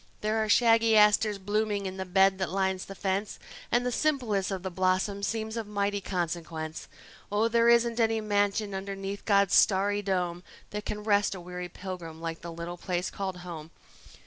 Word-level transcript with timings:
There 0.21 0.43
are 0.43 0.49
shaggy 0.49 0.97
asters 0.97 1.37
blooming 1.37 1.85
in 1.85 1.97
the 1.97 2.05
bed 2.05 2.39
that 2.39 2.49
lines 2.49 2.85
the 2.85 2.95
fence, 2.95 3.37
And 3.71 3.85
the 3.85 3.91
simplest 3.91 4.49
of 4.49 4.63
the 4.63 4.71
blossoms 4.71 5.27
seems 5.27 5.55
of 5.57 5.67
mighty 5.67 6.01
consequence. 6.01 6.87
Oh, 7.31 7.47
there 7.47 7.69
isn't 7.69 7.99
any 7.99 8.19
mansion 8.19 8.73
underneath 8.73 9.23
God's 9.25 9.53
starry 9.53 10.01
dome 10.01 10.41
That 10.71 10.85
can 10.85 11.03
rest 11.03 11.35
a 11.35 11.39
weary 11.39 11.69
pilgrim 11.69 12.19
like 12.19 12.41
the 12.41 12.51
little 12.51 12.77
place 12.77 13.11
called 13.11 13.37
home. 13.45 13.69